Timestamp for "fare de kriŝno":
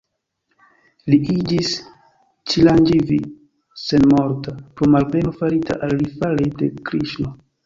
6.17-7.37